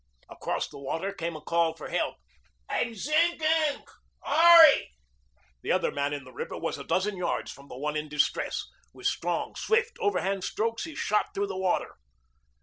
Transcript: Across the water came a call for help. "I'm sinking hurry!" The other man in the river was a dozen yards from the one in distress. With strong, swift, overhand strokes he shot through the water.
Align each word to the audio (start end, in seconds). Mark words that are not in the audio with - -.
Across 0.29 0.69
the 0.69 0.79
water 0.79 1.13
came 1.13 1.35
a 1.35 1.41
call 1.41 1.75
for 1.75 1.89
help. 1.89 2.15
"I'm 2.67 2.95
sinking 2.95 3.85
hurry!" 4.23 4.87
The 5.61 5.71
other 5.71 5.91
man 5.91 6.11
in 6.11 6.23
the 6.23 6.33
river 6.33 6.57
was 6.57 6.79
a 6.79 6.83
dozen 6.83 7.17
yards 7.17 7.51
from 7.51 7.67
the 7.67 7.77
one 7.77 7.95
in 7.95 8.09
distress. 8.09 8.65
With 8.95 9.05
strong, 9.05 9.53
swift, 9.55 9.97
overhand 9.99 10.43
strokes 10.43 10.85
he 10.85 10.95
shot 10.95 11.27
through 11.35 11.45
the 11.45 11.55
water. 11.59 11.93